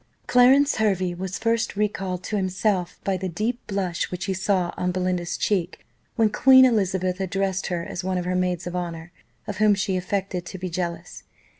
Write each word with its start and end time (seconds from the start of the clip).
Clarence 0.25 0.77
Hervey 0.77 1.13
was 1.13 1.37
first 1.37 1.75
recalled 1.75 2.23
to 2.23 2.35
himself 2.35 2.99
by 3.03 3.17
the 3.17 3.29
deep 3.29 3.59
blush 3.67 4.09
which 4.09 4.25
he 4.25 4.33
saw 4.33 4.73
on 4.75 4.91
Belinda's 4.91 5.37
cheek, 5.37 5.85
when 6.15 6.31
Queen 6.31 6.65
Elizabeth 6.65 7.19
addressed 7.19 7.67
her 7.67 7.85
as 7.85 8.03
one 8.03 8.17
of 8.17 8.25
her 8.25 8.33
maids 8.33 8.65
of 8.65 8.75
honour, 8.75 9.11
of 9.45 9.57
whom 9.57 9.75
she 9.75 9.95
affected 9.97 10.43
to 10.43 10.57
be 10.57 10.71
jealous. 10.71 11.21